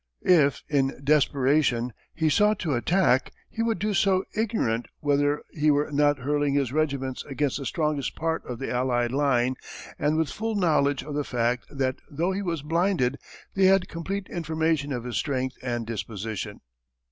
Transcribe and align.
If 0.25 0.63
in 0.67 0.99
desperation 1.03 1.93
he 2.15 2.27
sought 2.27 2.57
to 2.61 2.73
attack 2.73 3.31
he 3.51 3.61
would 3.61 3.77
do 3.77 3.93
so 3.93 4.23
ignorant 4.33 4.87
whether 4.99 5.43
he 5.53 5.69
were 5.69 5.91
not 5.91 6.17
hurling 6.17 6.55
his 6.55 6.73
regiments 6.73 7.23
against 7.25 7.59
the 7.59 7.67
strongest 7.67 8.15
part 8.15 8.43
of 8.49 8.57
the 8.57 8.71
Allied 8.71 9.11
line, 9.11 9.57
and 9.99 10.17
with 10.17 10.31
full 10.31 10.55
knowledge 10.55 11.03
of 11.03 11.13
the 11.13 11.23
fact 11.23 11.67
that 11.69 11.97
though 12.09 12.31
he 12.31 12.41
was 12.41 12.63
blinded 12.63 13.19
they 13.53 13.65
had 13.65 13.89
complete 13.89 14.25
information 14.27 14.91
of 14.91 15.03
his 15.03 15.17
strength 15.17 15.55
and 15.61 15.85
dispositions. 15.85 16.61